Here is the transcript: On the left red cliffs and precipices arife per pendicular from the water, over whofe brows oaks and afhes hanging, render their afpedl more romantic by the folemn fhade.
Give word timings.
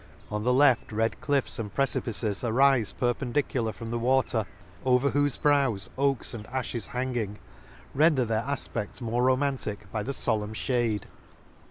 On 0.31 0.43
the 0.43 0.51
left 0.51 0.91
red 0.91 1.21
cliffs 1.21 1.59
and 1.59 1.71
precipices 1.71 2.39
arife 2.41 2.97
per 2.97 3.13
pendicular 3.13 3.71
from 3.71 3.91
the 3.91 3.99
water, 3.99 4.47
over 4.83 5.11
whofe 5.11 5.39
brows 5.39 5.91
oaks 5.95 6.33
and 6.33 6.47
afhes 6.47 6.87
hanging, 6.87 7.37
render 7.93 8.25
their 8.25 8.41
afpedl 8.41 8.99
more 9.01 9.21
romantic 9.21 9.91
by 9.91 10.01
the 10.01 10.11
folemn 10.13 10.55
fhade. 10.55 11.03